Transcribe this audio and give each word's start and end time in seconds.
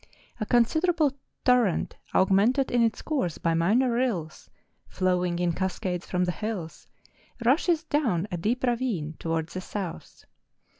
A 0.39 0.47
considerable 0.47 1.11
tor¬ 1.45 1.63
rent 1.65 1.95
augmented 2.15 2.71
in 2.71 2.81
its 2.81 3.03
course 3.03 3.37
by 3.37 3.53
minor 3.53 3.91
rills, 3.91 4.49
flowing 4.87 5.37
in 5.37 5.53
cascades 5.53 6.07
from 6.09 6.23
the 6.23 6.31
hills, 6.31 6.87
rushes 7.45 7.83
down 7.83 8.27
a 8.31 8.37
deep 8.37 8.63
ra¬ 8.63 8.75
vine 8.79 9.13
towards 9.19 9.53
the 9.53 9.61
south. 9.61 10.25